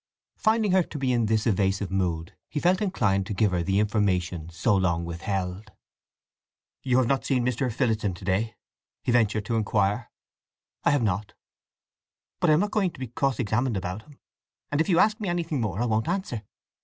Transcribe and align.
Finding 0.39 0.71
her 0.71 0.81
to 0.81 0.97
be 0.97 1.13
in 1.13 1.27
this 1.27 1.45
evasive 1.45 1.91
mood 1.91 2.35
he 2.49 2.59
felt 2.59 2.81
inclined 2.81 3.27
to 3.27 3.35
give 3.35 3.51
her 3.51 3.61
the 3.61 3.77
information 3.79 4.49
so 4.49 4.75
long 4.75 5.05
withheld. 5.05 5.71
"You 6.81 6.97
have 6.97 7.05
not 7.05 7.23
seen 7.23 7.45
Mr. 7.45 7.71
Phillotson 7.71 8.15
to 8.15 8.25
day?" 8.25 8.55
he 9.03 9.11
ventured 9.11 9.45
to 9.45 9.55
inquire. 9.55 10.09
"I 10.83 10.89
have 10.89 11.03
not. 11.03 11.35
But 12.39 12.49
I 12.49 12.53
am 12.53 12.59
not 12.61 12.71
going 12.71 12.89
to 12.89 12.99
be 12.99 13.09
cross 13.09 13.37
examined 13.37 13.77
about 13.77 14.01
him; 14.01 14.17
and 14.71 14.81
if 14.81 14.89
you 14.89 14.97
ask 14.97 15.21
anything 15.21 15.61
more 15.61 15.79
I 15.79 15.85
won't 15.85 16.07
answer!" 16.07 16.41